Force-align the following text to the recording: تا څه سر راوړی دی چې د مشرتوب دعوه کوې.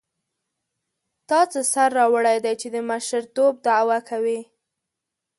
تا 1.29 1.39
څه 1.51 1.59
سر 1.71 1.89
راوړی 1.99 2.37
دی 2.45 2.53
چې 2.61 2.67
د 2.75 2.77
مشرتوب 2.89 3.53
دعوه 3.67 3.97
کوې. 4.09 4.39